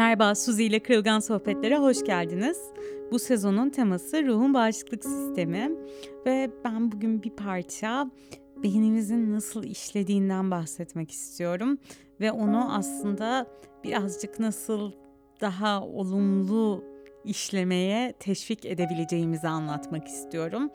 Merhaba, 0.00 0.34
Suzi 0.34 0.64
ile 0.64 0.78
Kırılgan 0.78 1.20
Sohbetlere 1.20 1.78
hoş 1.78 2.04
geldiniz. 2.04 2.58
Bu 3.10 3.18
sezonun 3.18 3.70
teması 3.70 4.26
ruhun 4.26 4.54
bağışıklık 4.54 5.04
sistemi 5.04 5.70
ve 6.26 6.50
ben 6.64 6.92
bugün 6.92 7.22
bir 7.22 7.30
parça 7.30 8.10
beynimizin 8.62 9.32
nasıl 9.32 9.64
işlediğinden 9.64 10.50
bahsetmek 10.50 11.10
istiyorum 11.10 11.78
ve 12.20 12.32
onu 12.32 12.74
aslında 12.74 13.46
birazcık 13.84 14.38
nasıl 14.38 14.92
daha 15.40 15.82
olumlu 15.84 16.84
işlemeye 17.24 18.12
teşvik 18.12 18.64
edebileceğimizi 18.64 19.48
anlatmak 19.48 20.06
istiyorum. 20.08 20.70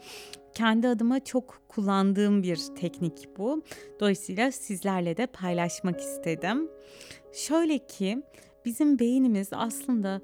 Kendi 0.53 0.87
adıma 0.87 1.19
çok 1.19 1.61
kullandığım 1.67 2.43
bir 2.43 2.59
teknik 2.75 3.29
bu. 3.37 3.63
Dolayısıyla 3.99 4.51
sizlerle 4.51 5.17
de 5.17 5.25
paylaşmak 5.25 5.99
istedim. 5.99 6.69
Şöyle 7.33 7.77
ki 7.77 8.23
bizim 8.65 8.99
beynimiz 8.99 9.49
aslında 9.51 10.21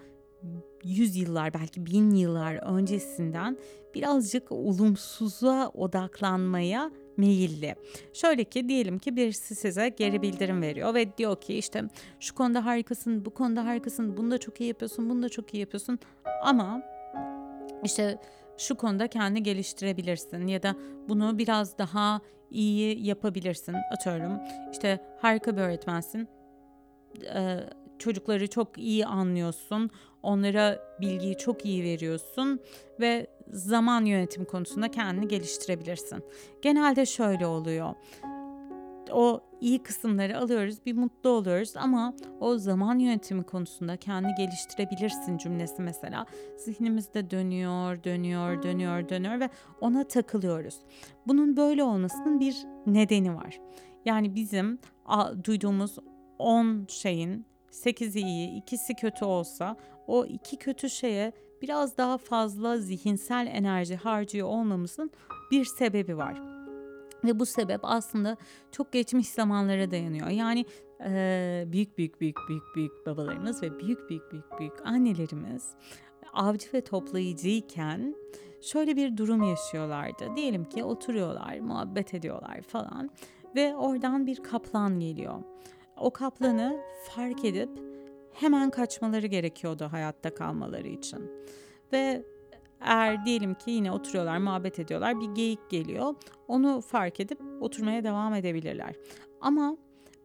yüz 0.84 1.16
yıllar 1.16 1.54
belki 1.54 1.86
bin 1.86 2.12
yıllar 2.12 2.56
öncesinden 2.56 3.58
birazcık 3.96 4.52
olumsuza 4.52 5.70
odaklanmaya 5.74 6.92
meyilli. 7.18 7.76
Şöyle 8.14 8.44
ki 8.44 8.70
diyelim 8.70 9.00
ki 9.00 9.16
birisi 9.16 9.56
size 9.56 9.90
geri 9.90 10.22
bildirim 10.22 10.62
veriyor 10.62 10.94
ve 10.94 11.18
diyor 11.18 11.42
ki 11.42 11.58
işte 11.58 11.84
şu 12.20 12.36
konuda 12.36 12.66
harikasın, 12.66 13.26
bu 13.26 13.30
konuda 13.30 13.66
harikasın, 13.66 14.18
bunu 14.18 14.32
da 14.32 14.38
çok 14.38 14.62
iyi 14.62 14.68
yapıyorsun, 14.68 15.10
bunu 15.10 15.24
da 15.24 15.30
çok 15.30 15.54
iyi 15.54 15.60
yapıyorsun 15.60 16.00
ama 16.44 16.82
işte 17.84 18.20
şu 18.58 18.76
konuda 18.76 19.08
kendi 19.08 19.44
geliştirebilirsin 19.44 20.48
ya 20.48 20.64
da 20.64 20.76
bunu 21.10 21.38
biraz 21.38 21.78
daha 21.78 22.22
iyi 22.52 23.08
yapabilirsin. 23.08 23.76
Atıyorum 23.92 24.40
işte 24.72 25.00
harika 25.18 25.58
bir 25.58 25.62
öğretmensin. 25.62 26.28
Ee, 27.36 27.60
çocukları 28.02 28.50
çok 28.50 28.78
iyi 28.78 29.06
anlıyorsun. 29.06 29.90
Onlara 30.24 30.80
bilgiyi 31.02 31.38
çok 31.38 31.66
iyi 31.66 31.84
veriyorsun 31.84 32.60
ve 33.00 33.28
zaman 33.48 34.06
yönetimi 34.06 34.46
konusunda 34.46 34.92
kendini 34.92 35.28
geliştirebilirsin. 35.28 36.24
Genelde 36.62 37.06
şöyle 37.06 37.46
oluyor. 37.46 37.94
O 39.12 39.42
iyi 39.62 39.84
kısımları 39.84 40.40
alıyoruz, 40.40 40.86
bir 40.86 40.94
mutlu 40.94 41.30
oluyoruz 41.30 41.74
ama 41.76 42.14
o 42.40 42.58
zaman 42.58 43.00
yönetimi 43.00 43.44
konusunda 43.44 43.98
kendi 43.98 44.36
geliştirebilirsin 44.38 45.38
cümlesi 45.38 45.82
mesela 45.82 46.26
zihnimizde 46.58 47.30
dönüyor, 47.30 48.04
dönüyor, 48.04 48.64
dönüyor, 48.64 49.10
dönüyor 49.10 49.40
ve 49.40 49.50
ona 49.82 50.04
takılıyoruz. 50.04 50.76
Bunun 51.28 51.58
böyle 51.58 51.84
olmasının 51.84 52.40
bir 52.40 52.56
nedeni 52.86 53.36
var. 53.36 53.60
Yani 54.06 54.36
bizim 54.36 54.80
duyduğumuz 55.44 55.98
10 56.40 56.86
şeyin 56.90 57.46
8'i 57.72 58.22
iyi, 58.22 58.58
ikisi 58.58 58.96
kötü 58.96 59.26
olsa 59.26 59.76
o 60.08 60.26
iki 60.26 60.58
kötü 60.58 60.90
şeye 60.90 61.34
biraz 61.62 61.98
daha 61.98 62.18
fazla 62.18 62.78
zihinsel 62.78 63.48
enerji 63.52 63.96
harcıyor 63.96 64.48
olmamızın 64.48 65.12
bir 65.52 65.66
sebebi 65.66 66.18
var. 66.18 66.42
Ve 67.24 67.40
bu 67.40 67.46
sebep 67.46 67.80
aslında 67.84 68.38
çok 68.72 68.92
geçmiş 68.92 69.30
zamanlara 69.30 69.92
dayanıyor. 69.92 70.28
Yani 70.28 70.66
e, 71.06 71.64
büyük 71.68 71.98
büyük 71.98 72.22
büyük 72.22 72.38
büyük 72.50 72.64
büyük 72.76 73.06
babalarımız 73.06 73.64
ve 73.64 73.80
büyük 73.80 74.10
büyük 74.10 74.32
büyük 74.32 74.60
büyük 74.60 74.86
annelerimiz 74.86 75.76
avcı 76.34 76.68
ve 76.74 76.82
toplayıcıyken 76.82 78.16
şöyle 78.62 78.96
bir 78.96 79.18
durum 79.18 79.44
yaşıyorlardı. 79.44 80.36
Diyelim 80.36 80.66
ki 80.66 80.84
oturuyorlar, 80.84 81.60
muhabbet 81.60 82.14
ediyorlar 82.14 82.62
falan 82.62 83.10
ve 83.56 83.76
oradan 83.76 84.28
bir 84.28 84.44
kaplan 84.44 85.00
geliyor 85.00 85.44
o 86.02 86.12
kaplanı 86.12 86.80
fark 87.04 87.46
edip 87.46 87.70
hemen 88.34 88.70
kaçmaları 88.70 89.28
gerekiyordu 89.28 89.88
hayatta 89.92 90.36
kalmaları 90.36 90.88
için. 90.88 91.32
Ve 91.94 92.26
eğer 92.82 93.26
diyelim 93.26 93.54
ki 93.54 93.72
yine 93.72 93.92
oturuyorlar, 93.92 94.38
muhabbet 94.38 94.80
ediyorlar, 94.80 95.22
bir 95.22 95.30
geyik 95.36 95.70
geliyor. 95.70 96.16
Onu 96.48 96.82
fark 96.82 97.20
edip 97.20 97.42
oturmaya 97.62 98.04
devam 98.04 98.34
edebilirler. 98.34 98.96
Ama 99.42 99.78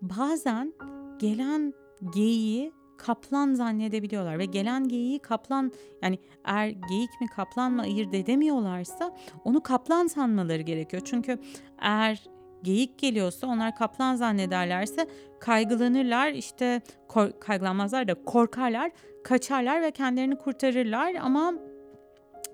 bazen 0.02 0.74
gelen 1.18 1.74
geyiği 2.14 2.72
kaplan 2.96 3.54
zannedebiliyorlar 3.54 4.38
ve 4.38 4.44
gelen 4.44 4.88
geyiği 4.88 5.18
kaplan 5.18 5.72
yani 6.02 6.18
eğer 6.44 6.68
geyik 6.68 7.20
mi 7.20 7.26
kaplan 7.36 7.72
mı 7.72 7.82
ayırt 7.82 8.14
edemiyorlarsa 8.14 9.16
onu 9.44 9.62
kaplan 9.62 10.06
sanmaları 10.06 10.62
gerekiyor. 10.62 11.02
Çünkü 11.04 11.38
eğer 11.78 12.24
geyik 12.62 12.98
geliyorsa 12.98 13.46
onlar 13.46 13.76
kaplan 13.76 14.14
zannederlerse 14.16 15.06
kaygılanırlar 15.40 16.30
işte 16.30 16.80
kor- 17.08 17.40
kaygılanmazlar 17.40 18.08
da 18.08 18.14
korkarlar 18.24 18.90
kaçarlar 19.24 19.82
ve 19.82 19.90
kendilerini 19.90 20.38
kurtarırlar 20.38 21.14
ama 21.14 21.54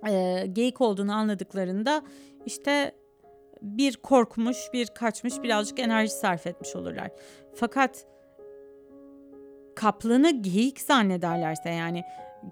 e, 0.09 0.47
geyik 0.53 0.81
olduğunu 0.81 1.13
anladıklarında 1.13 2.03
işte 2.47 2.93
bir 3.63 3.97
korkmuş 3.97 4.57
bir 4.73 4.87
kaçmış 4.87 5.43
birazcık 5.43 5.79
enerji 5.79 6.13
sarf 6.13 6.47
etmiş 6.47 6.77
olurlar. 6.77 7.11
Fakat 7.55 8.07
kaplanı 9.77 10.43
geyik 10.43 10.81
zannederlerse 10.81 11.71
yani 11.71 12.03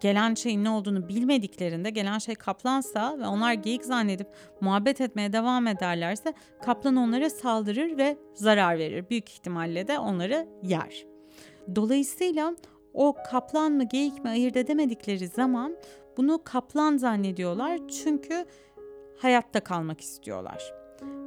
gelen 0.01 0.35
şeyin 0.35 0.65
ne 0.65 0.71
olduğunu 0.71 1.09
bilmediklerinde 1.09 1.91
gelen 1.91 2.19
şey 2.19 2.35
kaplansa 2.35 3.19
ve 3.19 3.27
onlar 3.27 3.53
geyik 3.53 3.85
zannedip 3.85 4.27
muhabbet 4.61 5.01
etmeye 5.01 5.33
devam 5.33 5.67
ederlerse 5.67 6.33
kaplan 6.65 6.97
onlara 6.97 7.31
saldırır 7.31 7.99
ve 7.99 8.17
zarar 8.35 8.79
verir. 8.79 9.11
Büyük 9.11 9.31
ihtimalle 9.31 9.89
de 9.89 9.99
onları 9.99 10.49
yer. 10.63 11.07
Dolayısıyla 11.77 12.55
o 12.95 13.17
kaplan 13.31 13.73
mı 13.73 13.85
geyik 13.85 14.25
mi 14.25 14.31
ayırt 14.31 14.57
edemedikleri 14.57 15.29
zaman 15.29 15.77
bunu 16.17 16.41
kaplan 16.45 16.97
zannediyorlar 16.97 17.81
çünkü 17.89 18.45
hayatta 19.19 19.61
kalmak 19.61 20.01
istiyorlar. 20.01 20.75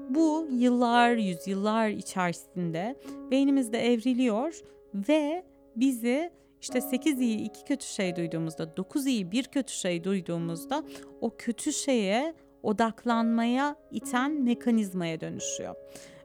Bu 0.09 0.47
yıllar, 0.51 1.11
yüzyıllar 1.11 1.89
içerisinde 1.89 2.95
beynimizde 3.31 3.93
evriliyor 3.93 4.61
ve 4.93 5.43
bizi 5.75 6.31
işte 6.63 6.81
8 6.81 7.21
iyi 7.21 7.39
2 7.39 7.63
kötü 7.63 7.85
şey 7.85 8.15
duyduğumuzda, 8.15 8.77
9 8.77 9.07
iyi 9.07 9.31
bir 9.31 9.43
kötü 9.43 9.73
şey 9.73 10.03
duyduğumuzda 10.03 10.83
o 11.21 11.35
kötü 11.37 11.73
şeye 11.73 12.33
odaklanmaya 12.63 13.75
iten 13.91 14.31
mekanizmaya 14.31 15.21
dönüşüyor. 15.21 15.75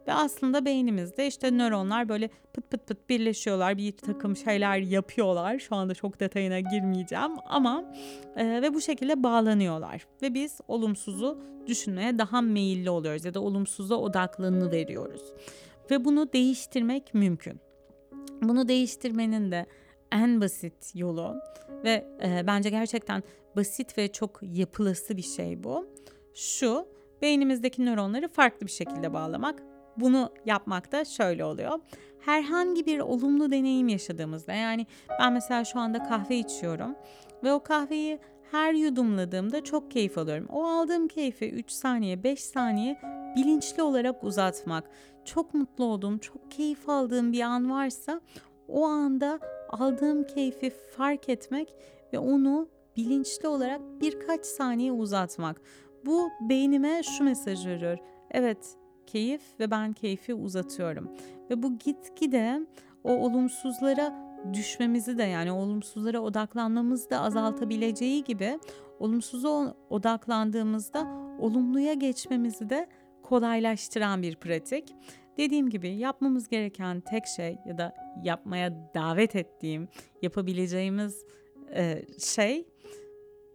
Ve 0.06 0.12
aslında 0.12 0.64
beynimizde 0.64 1.26
işte 1.26 1.50
nöronlar 1.50 2.08
böyle 2.08 2.28
pıt 2.52 2.70
pıt 2.70 2.86
pıt 2.86 3.08
birleşiyorlar, 3.08 3.76
bir 3.76 3.96
takım 3.96 4.36
şeyler 4.36 4.78
yapıyorlar. 4.78 5.58
Şu 5.58 5.74
anda 5.74 5.94
çok 5.94 6.20
detayına 6.20 6.60
girmeyeceğim 6.60 7.32
ama 7.46 7.84
e, 8.36 8.62
ve 8.62 8.74
bu 8.74 8.80
şekilde 8.80 9.22
bağlanıyorlar. 9.22 10.06
Ve 10.22 10.34
biz 10.34 10.60
olumsuzu 10.68 11.38
düşünmeye 11.66 12.18
daha 12.18 12.40
meyilli 12.40 12.90
oluyoruz 12.90 13.24
ya 13.24 13.34
da 13.34 13.40
olumsuza 13.40 13.94
odaklanı 13.94 14.72
veriyoruz. 14.72 15.22
Ve 15.90 16.04
bunu 16.04 16.32
değiştirmek 16.32 17.14
mümkün. 17.14 17.60
Bunu 18.42 18.68
değiştirmenin 18.68 19.50
de 19.50 19.66
en 20.12 20.40
basit 20.40 20.92
yolu 20.94 21.36
ve 21.84 22.06
e, 22.22 22.46
bence 22.46 22.70
gerçekten 22.70 23.22
basit 23.56 23.98
ve 23.98 24.12
çok 24.12 24.40
yapılası 24.42 25.16
bir 25.16 25.22
şey 25.22 25.64
bu. 25.64 25.86
Şu 26.34 26.88
beynimizdeki 27.22 27.84
nöronları 27.84 28.28
farklı 28.28 28.66
bir 28.66 28.72
şekilde 28.72 29.12
bağlamak. 29.12 29.62
Bunu 29.96 30.32
yapmak 30.46 30.92
da 30.92 31.04
şöyle 31.04 31.44
oluyor. 31.44 31.78
Herhangi 32.20 32.86
bir 32.86 33.00
olumlu 33.00 33.50
deneyim 33.50 33.88
yaşadığımızda 33.88 34.52
yani 34.52 34.86
ben 35.20 35.32
mesela 35.32 35.64
şu 35.64 35.78
anda 35.78 36.02
kahve 36.02 36.36
içiyorum 36.36 36.94
ve 37.44 37.52
o 37.52 37.62
kahveyi 37.62 38.18
her 38.50 38.74
yudumladığımda 38.74 39.64
çok 39.64 39.90
keyif 39.90 40.18
alıyorum. 40.18 40.46
O 40.48 40.66
aldığım 40.66 41.08
keyfi 41.08 41.50
3 41.50 41.70
saniye, 41.70 42.22
5 42.22 42.40
saniye 42.40 43.00
bilinçli 43.36 43.82
olarak 43.82 44.24
uzatmak. 44.24 44.84
Çok 45.24 45.54
mutlu 45.54 45.84
olduğum, 45.84 46.18
çok 46.18 46.50
keyif 46.50 46.88
aldığım 46.88 47.32
bir 47.32 47.40
an 47.40 47.70
varsa 47.70 48.20
o 48.68 48.86
anda 48.86 49.40
aldığım 49.68 50.26
keyfi 50.26 50.70
fark 50.70 51.28
etmek 51.28 51.74
ve 52.12 52.18
onu 52.18 52.68
bilinçli 52.96 53.48
olarak 53.48 53.80
birkaç 54.00 54.46
saniye 54.46 54.92
uzatmak. 54.92 55.60
Bu 56.06 56.28
beynime 56.40 57.02
şu 57.02 57.24
mesaj 57.24 57.66
veriyor. 57.66 57.98
Evet, 58.30 58.76
keyif 59.06 59.42
ve 59.60 59.70
ben 59.70 59.92
keyfi 59.92 60.34
uzatıyorum. 60.34 61.12
Ve 61.50 61.62
bu 61.62 61.78
gitgide 61.78 62.66
o 63.04 63.12
olumsuzlara 63.12 64.28
düşmemizi 64.52 65.18
de 65.18 65.22
yani 65.22 65.52
olumsuzlara 65.52 66.20
odaklanmamızı 66.20 67.10
da 67.10 67.20
azaltabileceği 67.20 68.24
gibi 68.24 68.58
olumsuza 69.00 69.74
odaklandığımızda 69.90 71.06
olumluya 71.38 71.94
geçmemizi 71.94 72.70
de 72.70 72.88
kolaylaştıran 73.22 74.22
bir 74.22 74.36
pratik. 74.36 74.94
Dediğim 75.38 75.70
gibi 75.70 75.88
yapmamız 75.88 76.48
gereken 76.48 77.00
tek 77.00 77.26
şey 77.26 77.58
ya 77.66 77.78
da 77.78 77.94
yapmaya 78.22 78.92
davet 78.94 79.36
ettiğim, 79.36 79.88
yapabileceğimiz 80.22 81.24
e, 81.74 82.02
şey 82.18 82.66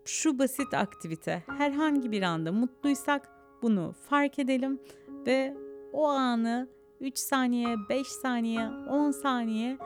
şu 0.05 0.39
basit 0.39 0.73
aktivite. 0.73 1.43
Herhangi 1.57 2.11
bir 2.11 2.21
anda 2.21 2.51
mutluysak 2.51 3.29
bunu 3.61 3.93
fark 4.09 4.39
edelim 4.39 4.79
ve 5.27 5.57
o 5.93 6.07
anı 6.07 6.69
3 6.99 7.17
saniye, 7.17 7.75
5 7.89 8.07
saniye, 8.07 8.67
10 8.89 9.11
saniye 9.11 9.77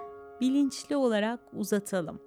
bilinçli 0.41 0.95
olarak 0.95 1.39
uzatalım. 1.53 2.19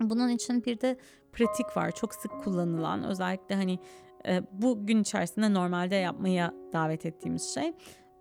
Bunun 0.00 0.28
için 0.28 0.64
bir 0.64 0.80
de 0.80 0.96
pratik 1.32 1.76
var. 1.76 1.90
Çok 1.90 2.14
sık 2.14 2.44
kullanılan 2.44 3.04
özellikle 3.04 3.54
hani 3.54 3.78
e, 4.26 4.42
bu 4.52 4.86
gün 4.86 5.00
içerisinde 5.00 5.54
normalde 5.54 5.94
yapmaya 5.94 6.54
davet 6.72 7.06
ettiğimiz 7.06 7.54
şey. 7.54 7.72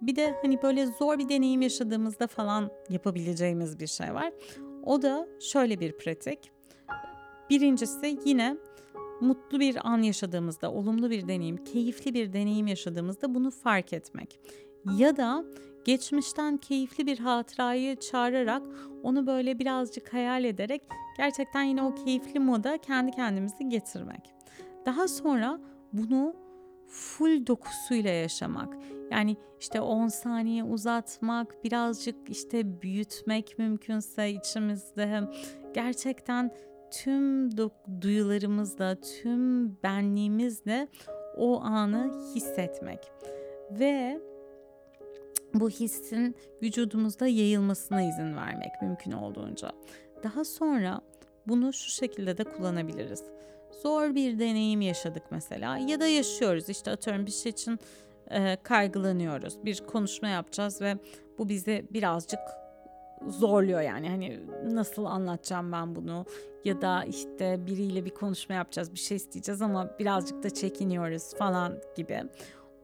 Bir 0.02 0.16
de 0.16 0.36
hani 0.42 0.62
böyle 0.62 0.86
zor 0.86 1.20
bir 1.20 1.30
deneyim 1.30 1.62
yaşadığımızda 1.62 2.28
falan 2.28 2.72
yapabileceğimiz 2.90 3.80
bir 3.80 3.88
şey 3.88 4.14
var. 4.14 4.34
O 4.84 5.02
da 5.02 5.28
şöyle 5.40 5.80
bir 5.80 5.98
pratik. 5.98 6.52
Birincisi 7.50 8.20
yine 8.26 8.58
mutlu 9.22 9.60
bir 9.60 9.88
an 9.88 10.02
yaşadığımızda, 10.02 10.72
olumlu 10.72 11.10
bir 11.10 11.28
deneyim, 11.28 11.58
keyifli 11.58 12.14
bir 12.14 12.34
deneyim 12.34 12.68
yaşadığımızda 12.68 13.36
bunu 13.36 13.52
fark 13.52 13.94
etmek. 13.94 14.40
Ya 14.98 15.18
da 15.18 15.44
geçmişten 15.86 16.58
keyifli 16.58 17.06
bir 17.06 17.20
hatırayı 17.20 17.96
çağırarak 17.96 18.64
onu 19.04 19.28
böyle 19.28 19.60
birazcık 19.60 20.14
hayal 20.14 20.44
ederek 20.44 20.82
gerçekten 21.18 21.64
yine 21.64 21.84
o 21.84 21.96
keyifli 21.96 22.40
moda 22.40 22.78
kendi 22.78 23.12
kendimizi 23.12 23.70
getirmek. 23.70 24.34
Daha 24.86 25.08
sonra 25.08 25.60
bunu 25.94 26.36
full 26.88 27.48
dokusuyla 27.48 28.12
yaşamak. 28.12 28.78
Yani 29.12 29.38
işte 29.60 29.82
10 29.82 30.08
saniye 30.08 30.64
uzatmak, 30.64 31.64
birazcık 31.64 32.16
işte 32.30 32.82
büyütmek 32.82 33.60
mümkünse 33.60 34.30
içimizde 34.30 35.22
gerçekten 35.74 36.52
tüm 36.92 37.50
duyularımızla, 38.02 38.96
tüm 39.02 39.70
benliğimizle 39.84 40.88
o 41.38 41.62
anı 41.62 42.34
hissetmek. 42.36 43.00
Ve 43.72 44.22
bu 45.54 45.70
hissin 45.70 46.36
vücudumuzda 46.62 47.28
yayılmasına 47.28 48.02
izin 48.02 48.36
vermek 48.36 48.82
mümkün 48.82 49.12
olduğunca. 49.12 49.72
Daha 50.24 50.46
sonra 50.46 51.02
bunu 51.48 51.74
şu 51.74 51.90
şekilde 51.90 52.38
de 52.38 52.44
kullanabiliriz. 52.44 53.24
Zor 53.72 54.16
bir 54.16 54.40
deneyim 54.40 54.82
yaşadık 54.82 55.24
mesela 55.32 55.78
ya 55.78 56.00
da 56.00 56.08
yaşıyoruz 56.08 56.70
işte 56.70 56.92
atıyorum 56.92 57.26
bir 57.26 57.32
şey 57.32 57.50
için 57.50 57.80
e, 58.32 58.58
kaygılanıyoruz. 58.64 59.66
Bir 59.66 59.78
konuşma 59.88 60.28
yapacağız 60.28 60.82
ve 60.82 60.98
bu 61.38 61.50
bizi 61.50 61.86
birazcık 61.92 62.40
zorluyor 63.28 63.82
yani 63.82 64.10
hani 64.10 64.40
nasıl 64.64 65.06
anlatacağım 65.06 65.72
ben 65.72 65.96
bunu 65.96 66.26
ya 66.66 66.82
da 66.82 67.04
işte 67.04 67.66
biriyle 67.66 68.06
bir 68.06 68.10
konuşma 68.10 68.56
yapacağız 68.56 68.94
bir 68.94 69.00
şey 69.00 69.18
isteyeceğiz 69.18 69.62
ama 69.62 70.00
birazcık 70.00 70.44
da 70.44 70.50
çekiniyoruz 70.50 71.34
falan 71.34 71.74
gibi. 71.96 72.24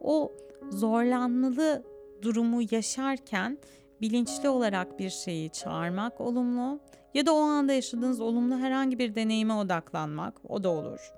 O 0.01 0.31
zorlanmalı 0.69 1.83
durumu 2.21 2.61
yaşarken 2.71 3.57
bilinçli 4.03 4.49
olarak 4.49 4.99
bir 4.99 5.09
şeyi 5.09 5.49
çağırmak 5.49 6.21
olumlu 6.21 6.79
ya 7.13 7.25
da 7.25 7.33
o 7.33 7.39
anda 7.39 7.73
yaşadığınız 7.73 8.21
olumlu 8.21 8.57
herhangi 8.57 8.99
bir 8.99 9.15
deneyime 9.15 9.53
odaklanmak 9.53 10.33
o 10.49 10.63
da 10.63 10.69
olur. 10.69 11.13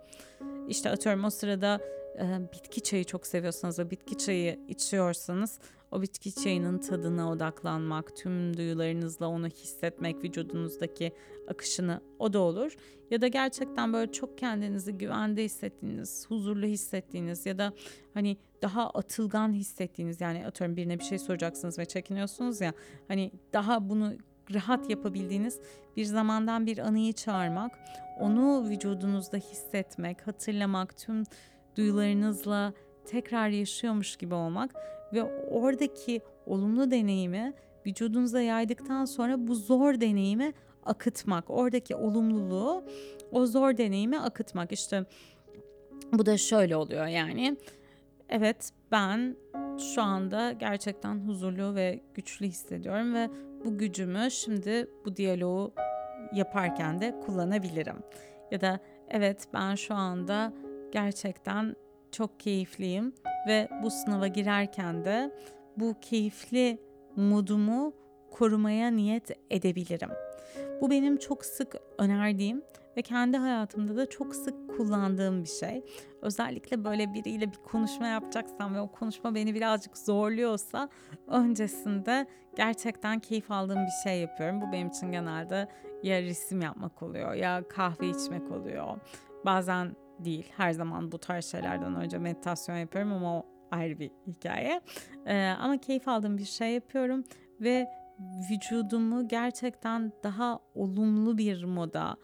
İşte 0.68 0.90
atıyorum 0.90 1.24
o 1.24 1.30
sırada 1.30 1.80
e, 2.20 2.52
bitki 2.54 2.82
çayı 2.82 3.04
çok 3.04 3.28
seviyorsanız 3.28 3.80
ve 3.80 3.92
bitki 3.92 4.18
çayı 4.18 4.60
içiyorsanız 4.68 5.60
o 5.95 6.01
bitki 6.01 6.36
çayının 6.36 6.77
tadına 6.77 7.31
odaklanmak, 7.31 8.15
tüm 8.15 8.57
duyularınızla 8.57 9.27
onu 9.27 9.47
hissetmek, 9.47 10.24
vücudunuzdaki 10.24 11.12
akışını 11.47 12.01
o 12.19 12.33
da 12.33 12.39
olur. 12.39 12.75
Ya 13.12 13.21
da 13.21 13.27
gerçekten 13.27 13.94
böyle 13.94 14.12
çok 14.12 14.38
kendinizi 14.38 14.94
güvende 14.94 15.44
hissettiğiniz, 15.44 16.25
huzurlu 16.30 16.65
hissettiğiniz 16.65 17.45
ya 17.45 17.57
da 17.57 17.74
hani 18.13 18.38
daha 18.62 18.89
atılgan 18.89 19.53
hissettiğiniz 19.53 20.21
yani 20.21 20.47
atıyorum 20.47 20.75
birine 20.75 21.00
bir 21.00 21.03
şey 21.03 21.19
soracaksınız 21.19 21.80
ve 21.80 21.86
çekiniyorsunuz 21.86 22.62
ya 22.62 22.74
hani 23.07 23.31
daha 23.53 23.89
bunu 23.89 24.13
rahat 24.53 24.89
yapabildiğiniz 24.89 25.59
bir 25.98 26.06
zamandan 26.06 26.65
bir 26.65 26.77
anıyı 26.77 27.13
çağırmak, 27.13 27.80
onu 28.19 28.69
vücudunuzda 28.69 29.38
hissetmek, 29.38 30.27
hatırlamak, 30.27 30.98
tüm 30.98 31.24
duyularınızla 31.75 32.74
tekrar 33.06 33.50
yaşıyormuş 33.50 34.15
gibi 34.15 34.33
olmak 34.33 34.75
ve 35.13 35.24
oradaki 35.52 36.22
olumlu 36.46 36.92
deneyimi 36.92 37.54
vücudunuza 37.86 38.42
yaydıktan 38.42 39.06
sonra 39.06 39.48
bu 39.48 39.56
zor 39.56 40.00
deneyimi 40.02 40.54
akıtmak. 40.86 41.50
Oradaki 41.50 41.96
olumluluğu 41.96 42.84
o 43.31 43.46
zor 43.46 43.78
deneyimi 43.78 44.19
akıtmak. 44.19 44.72
İşte 44.72 45.06
bu 46.13 46.25
da 46.25 46.38
şöyle 46.38 46.75
oluyor 46.75 47.06
yani. 47.06 47.57
Evet 48.30 48.69
ben 48.92 49.36
şu 49.94 50.02
anda 50.02 50.52
gerçekten 50.52 51.28
huzurlu 51.28 51.75
ve 51.75 52.00
güçlü 52.13 52.46
hissediyorum 52.46 53.13
ve 53.13 53.30
bu 53.66 53.78
gücümü 53.78 54.31
şimdi 54.31 54.88
bu 55.06 55.16
diyaloğu 55.16 55.74
yaparken 56.34 57.01
de 57.01 57.19
kullanabilirim. 57.25 57.98
Ya 58.51 58.62
da 58.62 58.80
evet 59.10 59.48
ben 59.54 59.75
şu 59.75 59.94
anda 59.94 60.54
gerçekten 60.92 61.75
çok 62.12 62.40
keyifliyim 62.40 63.13
ve 63.47 63.69
bu 63.83 63.89
sınava 63.89 64.27
girerken 64.27 65.06
de 65.06 65.31
bu 65.77 65.95
keyifli 66.01 66.81
modumu 67.15 67.94
korumaya 68.31 68.92
niyet 68.92 69.31
edebilirim. 69.50 70.09
Bu 70.81 70.89
benim 70.89 71.18
çok 71.18 71.45
sık 71.45 71.75
önerdiğim 71.97 72.62
ve 72.97 73.01
kendi 73.01 73.38
hayatımda 73.38 73.97
da 73.97 74.09
çok 74.09 74.36
sık 74.36 74.77
kullandığım 74.77 75.44
bir 75.44 75.50
şey. 75.50 75.83
Özellikle 76.21 76.83
böyle 76.83 77.13
biriyle 77.13 77.51
bir 77.51 77.57
konuşma 77.57 78.07
yapacaksam 78.07 78.75
ve 78.75 78.80
o 78.81 78.92
konuşma 78.92 79.36
beni 79.36 79.56
birazcık 79.56 79.98
zorluyorsa 79.98 80.89
öncesinde 81.27 82.27
gerçekten 82.57 83.19
keyif 83.19 83.51
aldığım 83.51 83.80
bir 83.86 84.09
şey 84.09 84.21
yapıyorum. 84.21 84.62
Bu 84.62 84.71
benim 84.71 84.88
için 84.88 85.12
genelde 85.12 85.68
ya 86.03 86.21
resim 86.21 86.62
yapmak 86.62 87.03
oluyor 87.03 87.33
ya 87.33 87.63
kahve 87.69 88.07
içmek 88.07 88.51
oluyor. 88.51 88.98
Bazen 89.45 89.95
değil. 90.19 90.51
Her 90.57 90.71
zaman 90.71 91.12
bu 91.12 91.17
tarz 91.17 91.45
şeylerden 91.45 91.95
önce 91.95 92.17
meditasyon 92.17 92.77
yapıyorum 92.77 93.13
ama 93.13 93.38
o 93.38 93.45
ayrı 93.71 94.00
bir 94.00 94.12
hikaye. 94.27 94.81
Ee, 95.25 95.56
ama 95.59 95.77
keyif 95.77 96.07
aldığım 96.07 96.38
bir 96.38 96.45
şey 96.45 96.73
yapıyorum 96.73 97.23
ve 97.62 97.88
vücudumu 98.51 99.27
gerçekten 99.27 100.12
daha 100.23 100.59
olumlu 100.75 101.38
bir 101.38 101.63
moda 101.63 102.17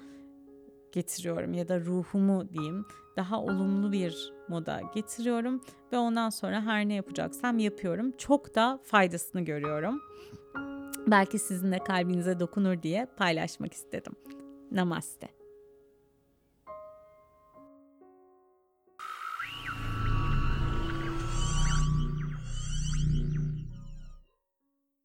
getiriyorum 0.92 1.54
ya 1.54 1.68
da 1.68 1.80
ruhumu 1.80 2.50
diyeyim 2.54 2.86
daha 3.18 3.42
olumlu 3.42 3.92
bir 3.92 4.34
moda 4.48 4.82
getiriyorum 4.94 5.62
ve 5.92 5.98
ondan 5.98 6.30
sonra 6.30 6.62
her 6.62 6.88
ne 6.88 6.94
yapacaksam 6.94 7.60
yapıyorum. 7.60 8.12
Çok 8.18 8.56
da 8.56 8.80
faydasını 8.84 9.42
görüyorum. 9.42 10.02
Belki 11.08 11.40
sizin 11.40 11.72
de 11.72 11.80
kalbinize 11.80 12.40
dokunur 12.40 12.82
diye 12.82 13.08
paylaşmak 13.18 13.74
istedim. 13.74 14.14
Namaste. 14.72 15.41